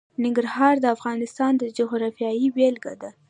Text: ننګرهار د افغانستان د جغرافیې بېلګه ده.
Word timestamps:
ننګرهار 0.23 0.75
د 0.81 0.85
افغانستان 0.95 1.51
د 1.57 1.63
جغرافیې 1.77 2.47
بېلګه 2.55 2.93
ده. 3.01 3.09